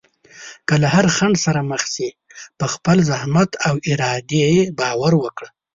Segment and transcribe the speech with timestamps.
[0.67, 2.09] که له هر خنډ سره مخ شې،
[2.59, 4.45] په خپل زحمت او ارادې
[4.79, 5.49] باور وکړه.